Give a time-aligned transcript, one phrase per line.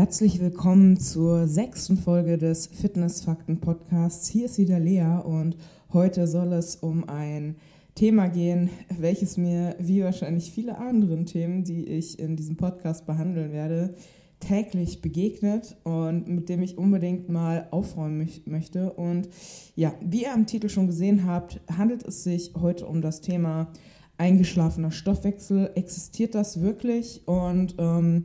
[0.00, 4.28] Herzlich willkommen zur sechsten Folge des Fitnessfakten Podcasts.
[4.28, 5.58] Hier ist wieder Lea und
[5.92, 7.56] heute soll es um ein
[7.94, 13.52] Thema gehen, welches mir, wie wahrscheinlich viele anderen Themen, die ich in diesem Podcast behandeln
[13.52, 13.94] werde,
[14.40, 18.94] täglich begegnet und mit dem ich unbedingt mal aufräumen möchte.
[18.94, 19.28] Und
[19.76, 23.70] ja, wie ihr am Titel schon gesehen habt, handelt es sich heute um das Thema
[24.16, 25.72] eingeschlafener Stoffwechsel.
[25.74, 27.20] Existiert das wirklich?
[27.28, 28.24] Und ähm,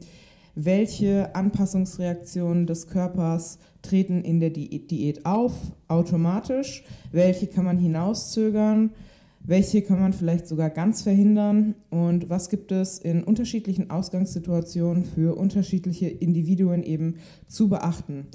[0.56, 5.54] welche Anpassungsreaktionen des Körpers treten in der Diät auf,
[5.88, 6.84] automatisch?
[7.12, 8.92] Welche kann man hinauszögern?
[9.42, 11.76] Welche kann man vielleicht sogar ganz verhindern?
[11.92, 18.28] Und was gibt es in unterschiedlichen Ausgangssituationen für unterschiedliche Individuen eben zu beachten?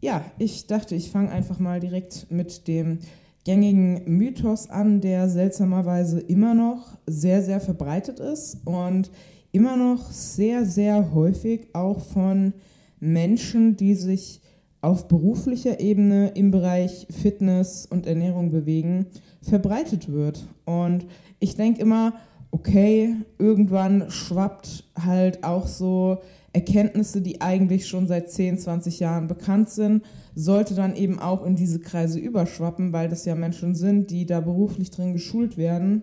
[0.00, 2.98] Ja, ich dachte, ich fange einfach mal direkt mit dem
[3.44, 9.10] gängigen Mythos an, der seltsamerweise immer noch sehr, sehr verbreitet ist und
[9.56, 12.52] immer noch sehr, sehr häufig auch von
[13.00, 14.42] Menschen, die sich
[14.82, 19.06] auf beruflicher Ebene im Bereich Fitness und Ernährung bewegen,
[19.40, 20.46] verbreitet wird.
[20.66, 21.06] Und
[21.40, 22.12] ich denke immer,
[22.50, 26.18] okay, irgendwann schwappt halt auch so
[26.52, 31.56] Erkenntnisse, die eigentlich schon seit 10, 20 Jahren bekannt sind, sollte dann eben auch in
[31.56, 36.02] diese Kreise überschwappen, weil das ja Menschen sind, die da beruflich drin geschult werden.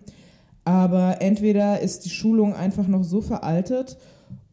[0.66, 3.98] Aber entweder ist die Schulung einfach noch so veraltet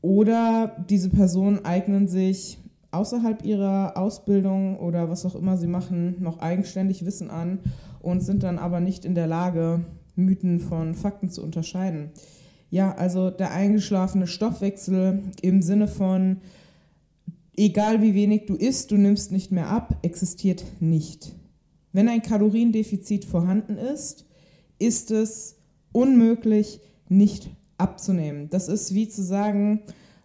[0.02, 2.58] oder diese Personen eignen sich
[2.90, 7.60] außerhalb ihrer Ausbildung oder was auch immer sie machen, noch eigenständig Wissen an
[8.00, 9.84] und sind dann aber nicht in der Lage,
[10.16, 12.10] Mythen von Fakten zu unterscheiden.
[12.70, 16.38] Ja, also der eingeschlafene Stoffwechsel im Sinne von,
[17.56, 21.34] egal wie wenig du isst, du nimmst nicht mehr ab, existiert nicht.
[21.92, 24.24] Wenn ein Kaloriendefizit vorhanden ist,
[24.78, 25.56] ist es
[25.92, 28.48] unmöglich, nicht abzunehmen.
[28.50, 29.82] Das ist wie zu sagen,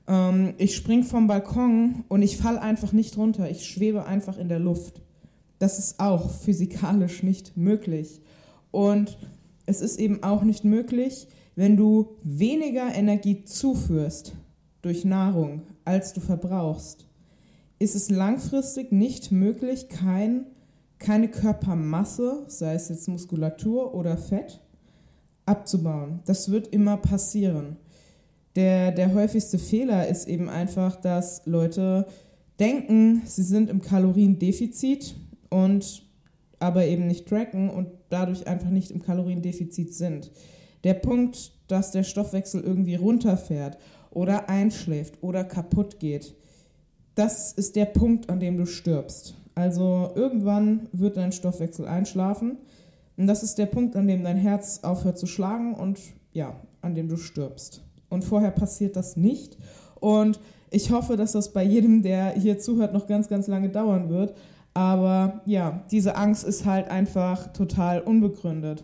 [0.08, 3.50] ähm, ich spring vom Balkon und ich falle einfach nicht runter.
[3.50, 5.02] Ich schwebe einfach in der Luft.
[5.60, 8.22] Das ist auch physikalisch nicht möglich.
[8.72, 9.18] Und
[9.66, 14.34] es ist eben auch nicht möglich, wenn du weniger Energie zuführst
[14.82, 17.08] durch Nahrung, als du verbrauchst,
[17.80, 20.48] ist es langfristig nicht möglich, kein,
[21.00, 24.62] keine Körpermasse, sei es jetzt Muskulatur oder Fett,
[25.46, 26.22] abzubauen.
[26.26, 27.78] Das wird immer passieren.
[28.56, 32.06] Der, der häufigste Fehler ist eben einfach, dass Leute
[32.60, 35.16] denken, sie sind im Kaloriendefizit
[35.50, 36.04] und
[36.60, 40.32] aber eben nicht tracken und dadurch einfach nicht im Kaloriendefizit sind.
[40.84, 43.78] Der Punkt, dass der Stoffwechsel irgendwie runterfährt
[44.10, 46.34] oder einschläft oder kaputt geht,
[47.16, 49.36] das ist der Punkt, an dem du stirbst.
[49.54, 52.58] Also irgendwann wird dein Stoffwechsel einschlafen
[53.18, 56.00] und das ist der Punkt, an dem dein Herz aufhört zu schlagen und
[56.34, 57.82] ja, an dem du stirbst.
[58.10, 59.58] Und vorher passiert das nicht.
[60.00, 60.40] Und
[60.70, 64.36] ich hoffe, dass das bei jedem, der hier zuhört, noch ganz, ganz lange dauern wird.
[64.74, 68.84] Aber ja, diese Angst ist halt einfach total unbegründet.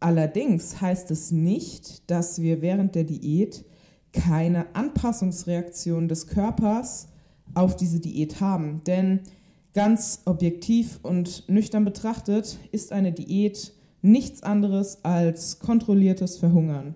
[0.00, 3.64] Allerdings heißt es nicht, dass wir während der Diät
[4.12, 7.08] keine Anpassungsreaktion des Körpers
[7.54, 8.82] auf diese Diät haben.
[8.86, 9.20] Denn
[9.74, 16.94] ganz objektiv und nüchtern betrachtet ist eine Diät nichts anderes als kontrolliertes Verhungern.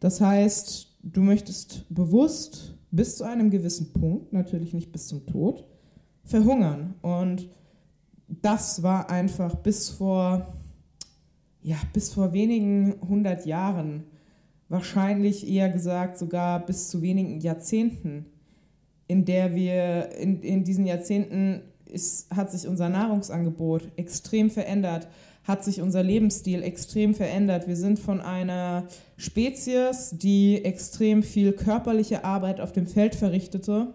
[0.00, 5.64] Das heißt, du möchtest bewusst bis zu einem gewissen Punkt, natürlich nicht bis zum Tod,
[6.24, 6.94] verhungern.
[7.02, 7.48] Und
[8.28, 10.54] das war einfach bis vor,
[11.62, 14.04] ja, bis vor wenigen hundert Jahren,
[14.68, 18.26] wahrscheinlich eher gesagt sogar bis zu wenigen Jahrzehnten,
[19.08, 21.62] in der wir in, in diesen Jahrzehnten
[21.96, 25.08] ist, hat sich unser Nahrungsangebot extrem verändert,
[25.44, 27.66] hat sich unser Lebensstil extrem verändert.
[27.66, 28.84] Wir sind von einer
[29.16, 33.94] Spezies, die extrem viel körperliche Arbeit auf dem Feld verrichtete,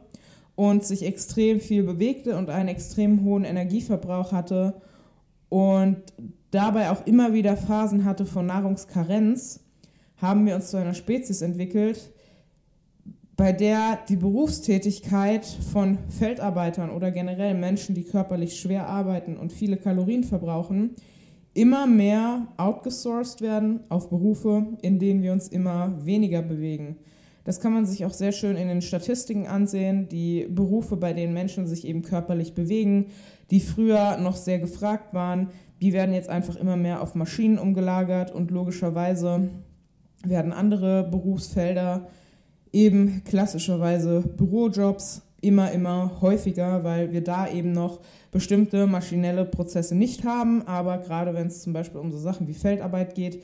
[0.56, 4.76] und sich extrem viel bewegte und einen extrem hohen Energieverbrauch hatte
[5.50, 5.98] und
[6.52, 9.62] dabei auch immer wieder Phasen hatte von Nahrungskarenz,
[10.18, 12.12] haben wir uns zu einer Spezies entwickelt,
[13.42, 19.78] bei der die Berufstätigkeit von Feldarbeitern oder generell Menschen, die körperlich schwer arbeiten und viele
[19.78, 20.92] Kalorien verbrauchen,
[21.56, 26.98] immer mehr outgesourced werden auf Berufe, in denen wir uns immer weniger bewegen.
[27.44, 30.08] Das kann man sich auch sehr schön in den Statistiken ansehen.
[30.08, 33.08] Die Berufe, bei denen Menschen sich eben körperlich bewegen,
[33.50, 35.48] die früher noch sehr gefragt waren,
[35.82, 39.50] die werden jetzt einfach immer mehr auf Maschinen umgelagert und logischerweise
[40.24, 42.08] werden andere Berufsfelder,
[42.74, 48.00] eben klassischerweise Bürojobs, immer, immer häufiger, weil wir da eben noch
[48.32, 50.68] bestimmte maschinelle Prozesse nicht haben.
[50.68, 53.44] Aber gerade wenn es zum Beispiel um so Sachen wie Feldarbeit geht,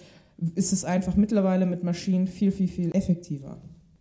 [0.56, 3.58] ist es einfach mittlerweile mit Maschinen viel, viel, viel effektiver.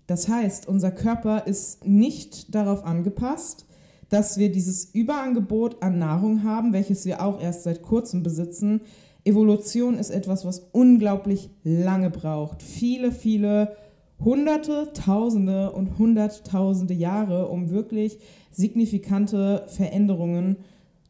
[0.07, 3.67] Das heißt, unser Körper ist nicht darauf angepasst,
[4.09, 8.83] dass wir dieses Überangebot an Nahrung haben, welches wir auch erst seit kurzem besitzen.
[9.25, 12.63] Evolution ist etwas, was unglaublich lange braucht.
[12.63, 13.75] Viele, viele
[14.25, 18.19] Hunderte, Tausende und Hunderttausende Jahre, um wirklich
[18.51, 20.57] signifikante Veränderungen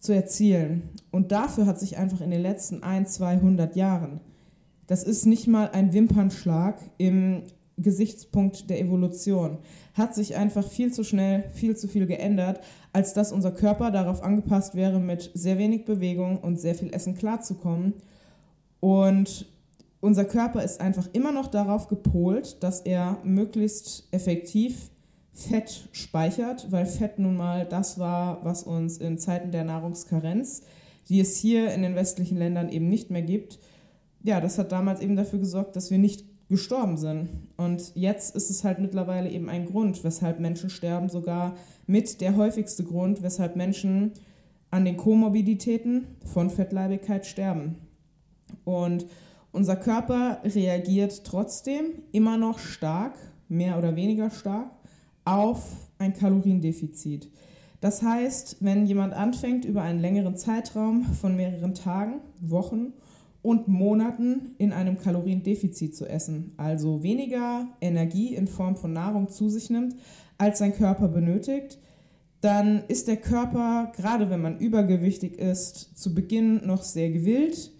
[0.01, 0.91] zu erzielen.
[1.11, 4.21] Und dafür hat sich einfach in den letzten ein, 200 Jahren,
[4.87, 7.43] das ist nicht mal ein Wimpernschlag im
[7.77, 9.59] Gesichtspunkt der Evolution,
[9.95, 12.61] hat sich einfach viel zu schnell, viel zu viel geändert,
[12.93, 17.17] als dass unser Körper darauf angepasst wäre, mit sehr wenig Bewegung und sehr viel Essen
[17.17, 17.95] klarzukommen.
[18.81, 19.47] Und
[20.01, 24.91] unser Körper ist einfach immer noch darauf gepolt, dass er möglichst effektiv
[25.33, 30.63] Fett speichert, weil Fett nun mal das war, was uns in Zeiten der Nahrungskarenz,
[31.09, 33.59] die es hier in den westlichen Ländern eben nicht mehr gibt,
[34.23, 37.29] ja, das hat damals eben dafür gesorgt, dass wir nicht gestorben sind.
[37.57, 41.55] Und jetzt ist es halt mittlerweile eben ein Grund, weshalb Menschen sterben, sogar
[41.87, 44.13] mit der häufigste Grund, weshalb Menschen
[44.71, 47.77] an den Komorbiditäten von Fettleibigkeit sterben.
[48.65, 49.07] Und
[49.53, 53.15] unser Körper reagiert trotzdem immer noch stark,
[53.49, 54.71] mehr oder weniger stark,
[55.25, 57.29] auf ein Kaloriendefizit.
[57.81, 62.93] Das heißt, wenn jemand anfängt, über einen längeren Zeitraum von mehreren Tagen, Wochen
[63.43, 69.49] und Monaten in einem Kaloriendefizit zu essen, also weniger Energie in Form von Nahrung zu
[69.49, 69.95] sich nimmt,
[70.39, 71.79] als sein Körper benötigt,
[72.41, 77.73] dann ist der Körper, gerade wenn man übergewichtig ist, zu Beginn noch sehr gewillt,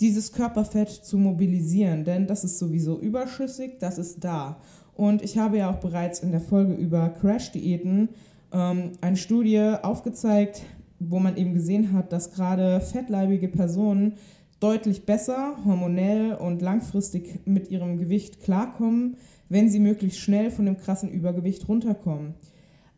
[0.00, 4.60] dieses Körperfett zu mobilisieren, denn das ist sowieso überschüssig, das ist da.
[4.94, 8.08] Und ich habe ja auch bereits in der Folge über Crash-Diäten
[8.52, 10.62] ähm, eine Studie aufgezeigt,
[10.98, 14.14] wo man eben gesehen hat, dass gerade fettleibige Personen
[14.60, 19.16] deutlich besser hormonell und langfristig mit ihrem Gewicht klarkommen,
[19.48, 22.34] wenn sie möglichst schnell von dem krassen Übergewicht runterkommen.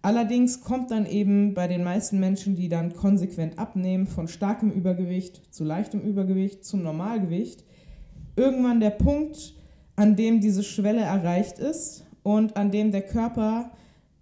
[0.03, 5.55] Allerdings kommt dann eben bei den meisten Menschen, die dann konsequent abnehmen, von starkem Übergewicht
[5.55, 7.65] zu leichtem Übergewicht zum Normalgewicht,
[8.35, 9.55] irgendwann der Punkt,
[9.95, 13.71] an dem diese Schwelle erreicht ist und an dem der Körper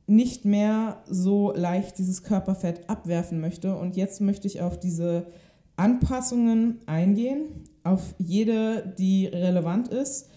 [0.07, 3.77] nicht mehr so leicht dieses Körperfett abwerfen möchte.
[3.77, 5.29] Und jetzt möchte ich auf diese
[5.77, 7.47] Anpassungen eingehen,
[7.85, 10.29] auf jede, die relevant ist,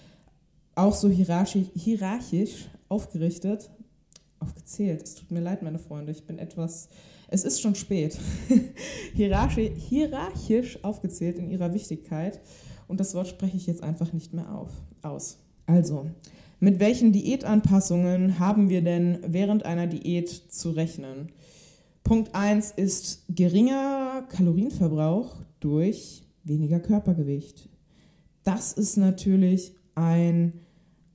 [0.76, 3.72] auch so hierarchisch, hierarchisch aufgerichtet,
[4.44, 5.02] aufgezählt.
[5.04, 6.90] Es tut mir leid, meine Freunde, ich bin etwas,
[7.30, 8.20] es ist schon spät,
[9.16, 12.40] hierarchisch, aufgezählt in ihrer Wichtigkeit.
[12.88, 14.70] Und das Wort spreche ich jetzt einfach nicht mehr auf,
[15.02, 15.40] aus.
[15.66, 16.08] Also,
[16.60, 21.32] mit welchen Diätanpassungen haben wir denn während einer Diät zu rechnen?
[22.04, 27.70] Punkt 1 ist geringer Kalorienverbrauch durch weniger Körpergewicht.
[28.44, 30.60] Das ist natürlich ein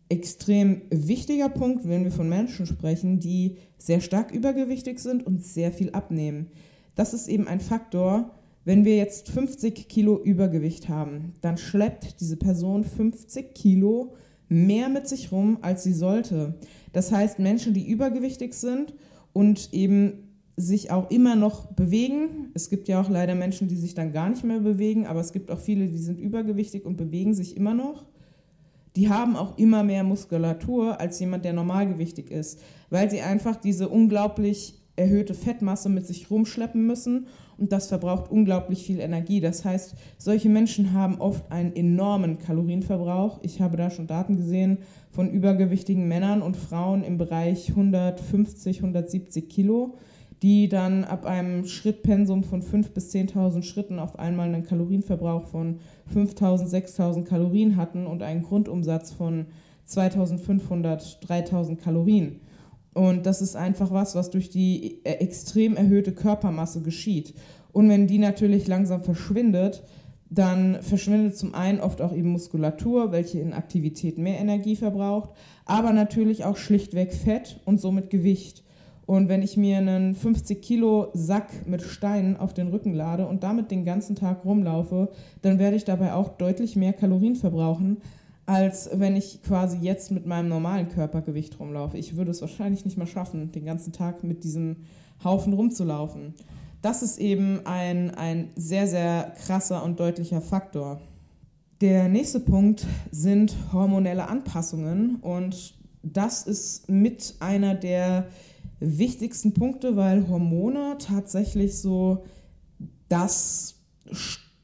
[0.09, 5.73] extrem wichtiger Punkt, wenn wir von Menschen sprechen, die sehr stark übergewichtig sind und sehr
[5.73, 6.49] viel abnehmen.
[6.95, 8.31] Das ist eben ein Faktor,
[8.65, 14.15] wenn wir jetzt 50 Kilo Übergewicht haben, dann schleppt diese Person 50 Kilo
[14.49, 16.55] mehr mit sich rum, als sie sollte.
[16.93, 18.95] Das heißt, Menschen, die übergewichtig sind
[19.33, 20.25] und eben
[20.57, 22.51] sich auch immer noch bewegen.
[22.53, 25.33] Es gibt ja auch leider Menschen, die sich dann gar nicht mehr bewegen, aber es
[25.33, 28.05] gibt auch viele, die sind übergewichtig und bewegen sich immer noch.
[28.99, 32.59] Die haben auch immer mehr Muskulatur als jemand, der normalgewichtig ist,
[32.91, 37.29] weil sie einfach diese unglaublich erhöhte Fettmasse mit sich rumschleppen müssen
[37.59, 39.39] und das verbraucht unglaublich viel Energie.
[39.39, 43.39] Das heißt, solche Menschen haben oft einen enormen Kalorienverbrauch.
[43.43, 44.79] Ich habe da schon Daten gesehen
[45.13, 49.95] von übergewichtigen Männern und Frauen im Bereich 150, 170 Kilo
[50.43, 55.81] die dann ab einem Schrittpensum von 5.000 bis 10.000 Schritten auf einmal einen Kalorienverbrauch von
[56.15, 59.47] 5.000, 6.000 Kalorien hatten und einen Grundumsatz von
[59.89, 62.41] 2.500, 3.000 Kalorien.
[62.95, 67.35] Und das ist einfach was, was durch die äh, extrem erhöhte Körpermasse geschieht.
[67.73, 69.83] Und wenn die natürlich langsam verschwindet,
[70.31, 75.31] dann verschwindet zum einen oft auch eben Muskulatur, welche in Aktivität mehr Energie verbraucht,
[75.65, 78.63] aber natürlich auch schlichtweg Fett und somit Gewicht.
[79.09, 83.43] Und wenn ich mir einen 50 Kilo Sack mit Steinen auf den Rücken lade und
[83.43, 85.09] damit den ganzen Tag rumlaufe,
[85.41, 88.03] dann werde ich dabei auch deutlich mehr Kalorien verbrauchen,
[88.45, 91.97] als wenn ich quasi jetzt mit meinem normalen Körpergewicht rumlaufe.
[91.97, 94.77] Ich würde es wahrscheinlich nicht mehr schaffen, den ganzen Tag mit diesem
[95.25, 96.35] Haufen rumzulaufen.
[96.83, 101.01] Das ist eben ein, ein sehr, sehr krasser und deutlicher Faktor.
[101.81, 108.27] Der nächste Punkt sind hormonelle Anpassungen und das ist mit einer der
[108.81, 112.25] wichtigsten Punkte, weil Hormone tatsächlich so
[113.09, 113.77] das,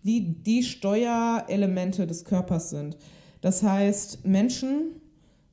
[0.02, 2.97] die, die Steuerelemente des Körpers sind.
[3.40, 5.00] Das heißt, Menschen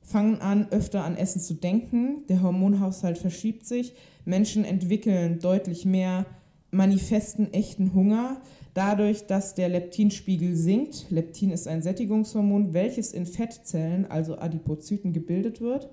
[0.00, 6.26] fangen an, öfter an Essen zu denken, der Hormonhaushalt verschiebt sich, Menschen entwickeln deutlich mehr
[6.70, 8.40] manifesten, echten Hunger,
[8.74, 11.06] dadurch, dass der Leptinspiegel sinkt.
[11.10, 15.90] Leptin ist ein Sättigungshormon, welches in Fettzellen, also Adipozyten, gebildet wird.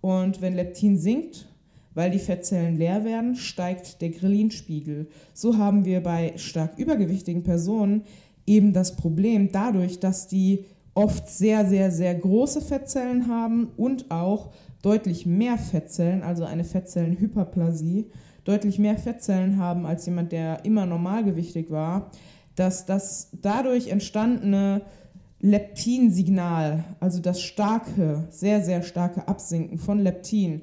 [0.00, 1.47] Und wenn Leptin sinkt,
[1.98, 5.08] weil die Fettzellen leer werden, steigt der Ghrelin-Spiegel.
[5.34, 8.04] So haben wir bei stark übergewichtigen Personen
[8.46, 10.64] eben das Problem dadurch, dass die
[10.94, 18.06] oft sehr, sehr, sehr große Fettzellen haben und auch deutlich mehr Fettzellen, also eine Fettzellenhyperplasie,
[18.44, 22.12] deutlich mehr Fettzellen haben als jemand, der immer normalgewichtig war,
[22.54, 24.82] dass das dadurch entstandene
[25.40, 30.62] Leptinsignal, also das starke, sehr, sehr starke Absinken von Leptin,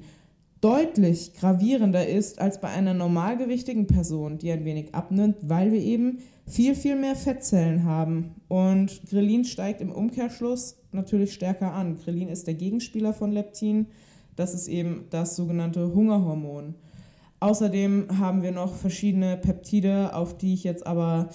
[0.60, 6.18] deutlich gravierender ist als bei einer normalgewichtigen Person, die ein wenig abnimmt, weil wir eben
[6.46, 8.34] viel, viel mehr Fettzellen haben.
[8.48, 11.98] Und Grelin steigt im Umkehrschluss natürlich stärker an.
[11.98, 13.86] Grelin ist der Gegenspieler von Leptin.
[14.34, 16.74] Das ist eben das sogenannte Hungerhormon.
[17.40, 21.28] Außerdem haben wir noch verschiedene Peptide, auf die ich jetzt aber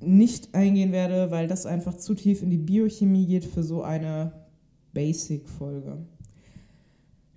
[0.00, 4.32] nicht eingehen werde, weil das einfach zu tief in die Biochemie geht für so eine
[4.92, 5.98] Basic-Folge.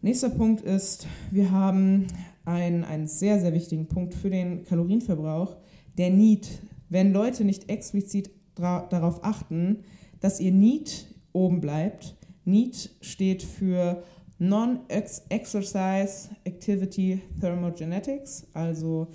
[0.02, 2.08] Nächster Punkt ist, wir haben
[2.46, 5.58] einen, einen sehr, sehr wichtigen Punkt für den Kalorienverbrauch,
[5.98, 6.48] der Need.
[6.88, 9.84] Wenn Leute nicht explizit darauf achten,
[10.22, 12.16] dass ihr Need oben bleibt,
[12.46, 14.02] Need steht für
[14.38, 19.08] Non-Exercise Activity Thermogenetics, also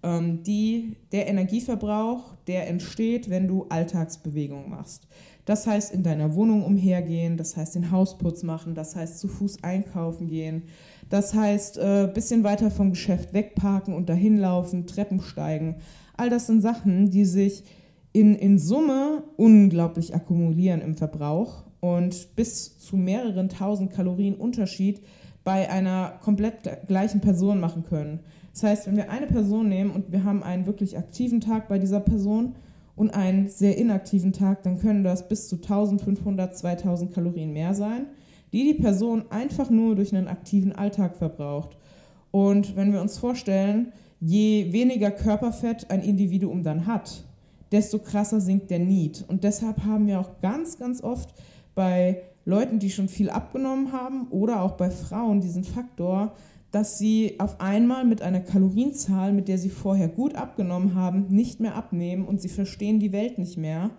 [0.00, 5.08] die, der Energieverbrauch, der entsteht, wenn du Alltagsbewegung machst.
[5.44, 9.64] Das heißt, in deiner Wohnung umhergehen, das heißt, den Hausputz machen, das heißt, zu Fuß
[9.64, 10.64] einkaufen gehen,
[11.08, 15.76] das heißt, ein äh, bisschen weiter vom Geschäft wegparken und dahin laufen, Treppen steigen.
[16.16, 17.64] All das sind Sachen, die sich
[18.12, 25.00] in, in Summe unglaublich akkumulieren im Verbrauch und bis zu mehreren tausend Kalorien Unterschied
[25.44, 28.20] bei einer komplett gleichen Person machen können.
[28.52, 31.78] Das heißt, wenn wir eine Person nehmen und wir haben einen wirklich aktiven Tag bei
[31.78, 32.54] dieser Person,
[32.98, 38.06] und einen sehr inaktiven Tag, dann können das bis zu 1500, 2000 Kalorien mehr sein,
[38.52, 41.76] die die Person einfach nur durch einen aktiven Alltag verbraucht.
[42.32, 47.22] Und wenn wir uns vorstellen, je weniger Körperfett ein Individuum dann hat,
[47.70, 49.24] desto krasser sinkt der Need.
[49.28, 51.32] Und deshalb haben wir auch ganz, ganz oft
[51.76, 56.32] bei Leuten, die schon viel abgenommen haben oder auch bei Frauen diesen Faktor,
[56.70, 61.60] dass sie auf einmal mit einer Kalorienzahl, mit der sie vorher gut abgenommen haben, nicht
[61.60, 63.90] mehr abnehmen und sie verstehen die Welt nicht mehr.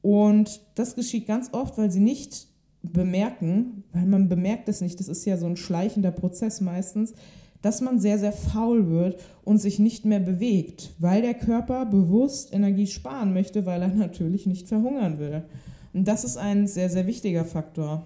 [0.00, 2.48] Und das geschieht ganz oft, weil sie nicht
[2.82, 7.14] bemerken, weil man bemerkt es nicht, das ist ja so ein schleichender Prozess meistens,
[7.62, 12.52] dass man sehr, sehr faul wird und sich nicht mehr bewegt, weil der Körper bewusst
[12.52, 15.44] Energie sparen möchte, weil er natürlich nicht verhungern will.
[15.92, 18.04] Und das ist ein sehr, sehr wichtiger Faktor.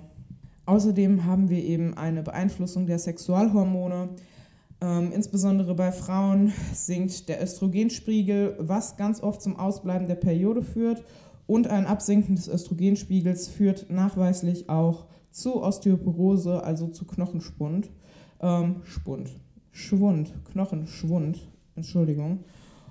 [0.66, 4.10] Außerdem haben wir eben eine Beeinflussung der Sexualhormone.
[4.80, 11.04] Ähm, insbesondere bei Frauen sinkt der Östrogenspiegel, was ganz oft zum Ausbleiben der Periode führt.
[11.46, 17.90] Und ein Absinken des Östrogenspiegels führt nachweislich auch zu Osteoporose, also zu Knochenschwund.
[18.40, 19.30] Ähm, Spund.
[19.70, 20.34] Schwund.
[20.50, 21.38] Knochenschwund.
[21.76, 22.40] Entschuldigung.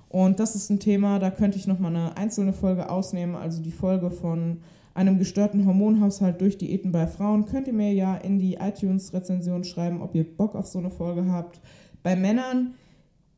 [0.07, 3.71] Und das ist ein Thema, da könnte ich nochmal eine einzelne Folge ausnehmen, also die
[3.71, 4.61] Folge von
[4.95, 10.01] einem gestörten Hormonhaushalt durch Diäten bei Frauen, könnt ihr mir ja in die iTunes-Rezension schreiben,
[10.01, 11.59] ob ihr Bock auf so eine Folge habt.
[12.01, 12.73] Bei Männern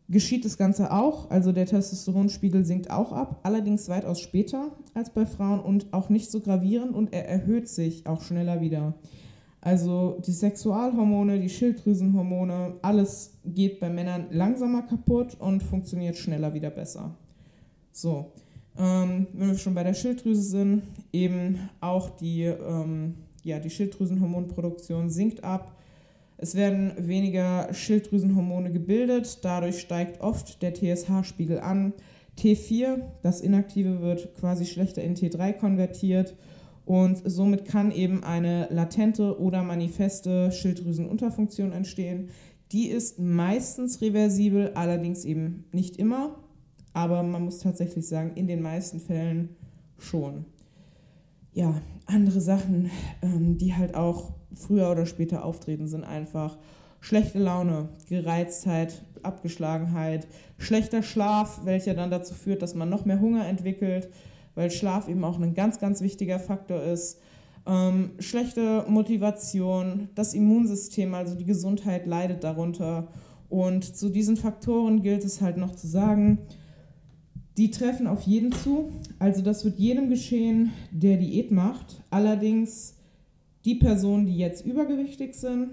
[0.07, 5.25] geschieht das Ganze auch, also der Testosteronspiegel sinkt auch ab, allerdings weitaus später als bei
[5.25, 8.93] Frauen und auch nicht so gravierend und er erhöht sich auch schneller wieder.
[9.59, 16.69] Also die Sexualhormone, die Schilddrüsenhormone, alles geht bei Männern langsamer kaputt und funktioniert schneller wieder
[16.69, 17.15] besser.
[17.91, 18.31] So,
[18.77, 25.10] ähm, wenn wir schon bei der Schilddrüse sind, eben auch die, ähm, ja, die Schilddrüsenhormonproduktion
[25.10, 25.75] sinkt ab.
[26.38, 31.93] Es werden weniger Schilddrüsenhormone gebildet, dadurch steigt oft der TSH-Spiegel an.
[32.38, 36.36] T4, das Inaktive, wird quasi schlechter in T3 konvertiert
[36.86, 42.29] und somit kann eben eine latente oder manifeste Schilddrüsenunterfunktion entstehen.
[42.72, 46.36] Die ist meistens reversibel, allerdings eben nicht immer
[46.94, 49.56] aber man muss tatsächlich sagen, in den meisten Fällen
[49.98, 50.46] schon.
[51.53, 52.91] Ja, andere Sachen,
[53.22, 56.58] ähm, die halt auch früher oder später auftreten, sind einfach
[57.00, 60.27] schlechte Laune, Gereiztheit, Abgeschlagenheit,
[60.58, 64.10] schlechter Schlaf, welcher dann dazu führt, dass man noch mehr Hunger entwickelt,
[64.56, 67.20] weil Schlaf eben auch ein ganz, ganz wichtiger Faktor ist.
[67.65, 73.08] Ähm, schlechte Motivation, das Immunsystem, also die Gesundheit leidet darunter.
[73.50, 76.39] Und zu diesen Faktoren gilt es halt noch zu sagen,
[77.57, 78.91] die treffen auf jeden zu.
[79.19, 82.03] Also das wird jedem geschehen, der Diät macht.
[82.09, 82.95] Allerdings
[83.65, 85.71] die Personen, die jetzt übergewichtig sind,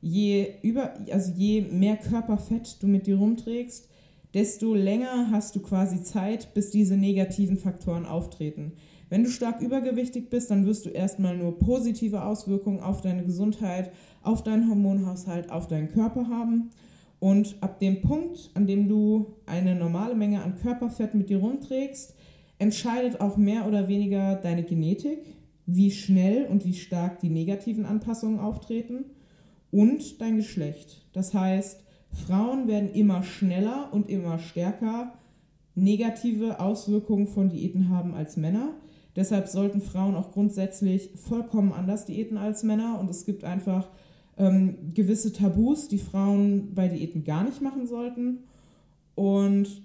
[0.00, 3.88] je, über, also je mehr Körperfett du mit dir rumträgst,
[4.32, 8.72] desto länger hast du quasi Zeit, bis diese negativen Faktoren auftreten.
[9.08, 13.92] Wenn du stark übergewichtig bist, dann wirst du erstmal nur positive Auswirkungen auf deine Gesundheit,
[14.22, 16.70] auf deinen Hormonhaushalt, auf deinen Körper haben.
[17.24, 22.14] Und ab dem Punkt, an dem du eine normale Menge an Körperfett mit dir rumträgst,
[22.58, 25.20] entscheidet auch mehr oder weniger deine Genetik,
[25.64, 29.06] wie schnell und wie stark die negativen Anpassungen auftreten
[29.70, 31.06] und dein Geschlecht.
[31.14, 35.14] Das heißt, Frauen werden immer schneller und immer stärker
[35.74, 38.74] negative Auswirkungen von Diäten haben als Männer.
[39.16, 43.88] Deshalb sollten Frauen auch grundsätzlich vollkommen anders Diäten als Männer und es gibt einfach
[44.38, 48.38] ähm, gewisse Tabus, die Frauen bei Diäten gar nicht machen sollten.
[49.14, 49.82] Und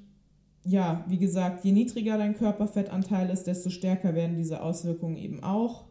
[0.66, 5.86] ja, wie gesagt, je niedriger dein Körperfettanteil ist, desto stärker werden diese Auswirkungen eben auch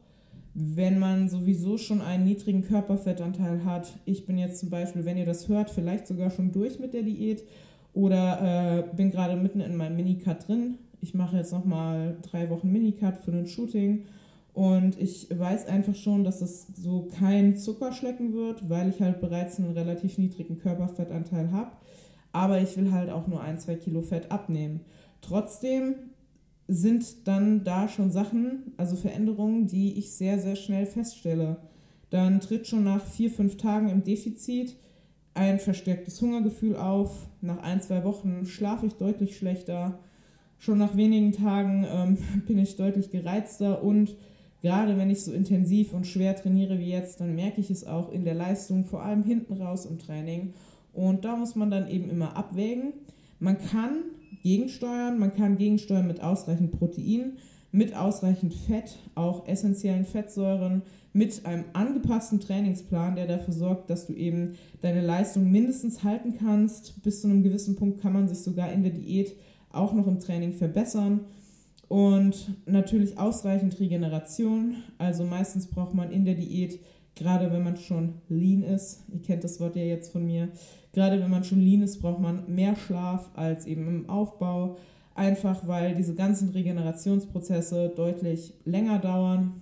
[0.61, 5.25] wenn man sowieso schon einen niedrigen Körperfettanteil hat, ich bin jetzt zum Beispiel, wenn ihr
[5.25, 7.45] das hört, vielleicht sogar schon durch mit der Diät
[7.95, 10.79] oder äh, bin gerade mitten in meinem Minicut drin.
[11.01, 14.07] Ich mache jetzt nochmal drei Wochen Minicut für ein Shooting
[14.59, 19.21] und ich weiß einfach schon, dass es so kein Zucker schlecken wird, weil ich halt
[19.21, 21.71] bereits einen relativ niedrigen Körperfettanteil habe.
[22.33, 24.81] Aber ich will halt auch nur ein, zwei Kilo Fett abnehmen.
[25.21, 25.95] Trotzdem
[26.67, 31.59] sind dann da schon Sachen, also Veränderungen, die ich sehr, sehr schnell feststelle.
[32.11, 34.75] Dann tritt schon nach vier, fünf Tagen im Defizit
[35.35, 37.29] ein verstärktes Hungergefühl auf.
[37.43, 40.01] Nach ein, zwei Wochen schlafe ich deutlich schlechter.
[40.59, 44.17] Schon nach wenigen Tagen ähm, bin ich deutlich gereizter und
[44.63, 48.11] gerade wenn ich so intensiv und schwer trainiere wie jetzt, dann merke ich es auch
[48.11, 50.53] in der Leistung, vor allem hinten raus im Training.
[50.93, 52.93] Und da muss man dann eben immer abwägen.
[53.39, 54.05] Man kann
[54.43, 55.19] gegensteuern.
[55.19, 57.39] Man kann gegensteuern mit ausreichend Protein,
[57.71, 64.13] mit ausreichend Fett, auch essentiellen Fettsäuren, mit einem angepassten Trainingsplan, der dafür sorgt, dass du
[64.13, 67.03] eben deine Leistung mindestens halten kannst.
[67.03, 69.35] Bis zu einem gewissen Punkt kann man sich sogar in der Diät
[69.71, 71.21] auch noch im Training verbessern.
[71.89, 74.77] Und natürlich ausreichend Regeneration.
[74.99, 76.81] Also meistens braucht man in der Diät,
[77.15, 80.51] gerade wenn man schon lean ist, ihr kennt das Wort ja jetzt von mir,
[80.93, 84.79] Gerade wenn man schon lean ist, braucht man mehr Schlaf als eben im Aufbau.
[85.15, 89.61] Einfach weil diese ganzen Regenerationsprozesse deutlich länger dauern.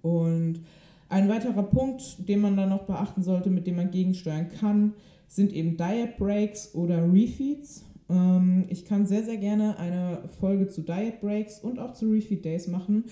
[0.00, 0.60] Und
[1.08, 4.94] ein weiterer Punkt, den man dann noch beachten sollte, mit dem man gegensteuern kann,
[5.28, 7.84] sind eben Diet Breaks oder Refeeds.
[8.08, 12.44] Ähm, ich kann sehr, sehr gerne eine Folge zu Diet Breaks und auch zu Refeed
[12.44, 13.04] Days machen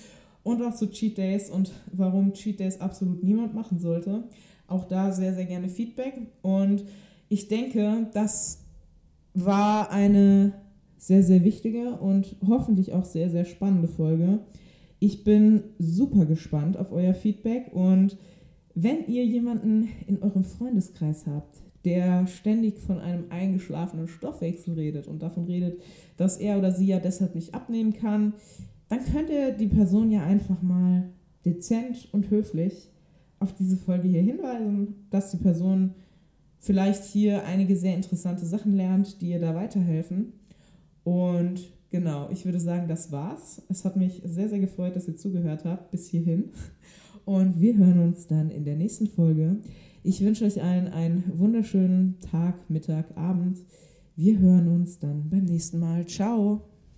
[0.43, 4.23] und auch zu Cheat Days und warum Cheat Days absolut niemand machen sollte.
[4.67, 6.13] Auch da sehr, sehr gerne Feedback.
[6.41, 6.85] Und
[7.29, 8.63] ich denke, das
[9.33, 10.53] war eine
[10.97, 14.39] sehr, sehr wichtige und hoffentlich auch sehr, sehr spannende Folge.
[14.99, 18.17] Ich bin super gespannt auf euer Feedback und
[18.75, 25.21] wenn ihr jemanden in eurem Freundeskreis habt, der ständig von einem eingeschlafenen Stoffwechsel redet und
[25.21, 25.81] davon redet,
[26.17, 28.33] dass er oder sie ja deshalb nicht abnehmen kann,
[28.89, 31.09] dann könnt ihr die Person ja einfach mal
[31.45, 32.89] dezent und höflich
[33.39, 35.95] auf diese Folge hier hinweisen, dass die Person
[36.59, 40.33] vielleicht hier einige sehr interessante Sachen lernt, die ihr da weiterhelfen.
[41.03, 43.63] Und genau, ich würde sagen, das war's.
[43.69, 46.51] Es hat mich sehr, sehr gefreut, dass ihr zugehört habt bis hierhin.
[47.25, 49.57] Und wir hören uns dann in der nächsten Folge.
[50.03, 53.59] Ich wünsche euch allen einen wunderschönen Tag, Mittag, Abend.
[54.15, 56.07] Wir hören uns dann beim nächsten Mal.
[56.07, 56.70] Ciao!